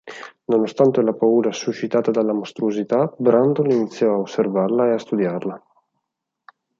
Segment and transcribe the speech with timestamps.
[0.45, 5.63] Nonostante la paura suscitata dalla mostruosità, Brundle inizia a osservarla e a studiarla.